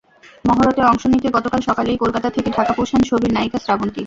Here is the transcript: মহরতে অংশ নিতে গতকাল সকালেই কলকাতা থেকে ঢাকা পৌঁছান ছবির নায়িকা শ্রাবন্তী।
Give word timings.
মহরতে 0.45 0.81
অংশ 0.83 1.03
নিতে 1.07 1.27
গতকাল 1.29 1.61
সকালেই 1.61 2.01
কলকাতা 2.03 2.29
থেকে 2.29 2.49
ঢাকা 2.49 2.73
পৌঁছান 2.73 3.01
ছবির 3.09 3.31
নায়িকা 3.33 3.59
শ্রাবন্তী। 3.59 3.99